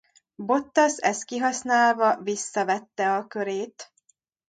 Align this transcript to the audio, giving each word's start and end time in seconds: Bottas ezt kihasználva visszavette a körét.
Bottas 0.35 0.97
ezt 0.97 1.23
kihasználva 1.23 2.19
visszavette 2.21 3.15
a 3.15 3.27
körét. 3.27 3.93